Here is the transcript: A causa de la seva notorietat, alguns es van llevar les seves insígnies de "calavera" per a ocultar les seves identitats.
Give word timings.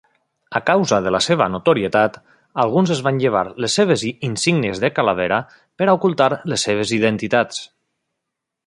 A 0.59 0.59
causa 0.67 0.97
de 1.07 1.11
la 1.15 1.19
seva 1.25 1.47
notorietat, 1.55 2.17
alguns 2.63 2.93
es 2.97 3.03
van 3.09 3.19
llevar 3.25 3.45
les 3.65 3.77
seves 3.81 4.07
insígnies 4.31 4.83
de 4.87 4.93
"calavera" 4.97 5.41
per 5.77 5.91
a 5.93 5.97
ocultar 6.01 6.33
les 6.55 6.69
seves 6.71 6.97
identitats. 7.01 7.67